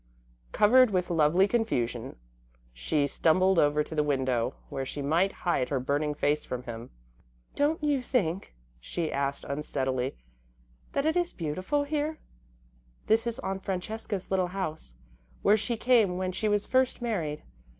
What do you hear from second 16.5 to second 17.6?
first married.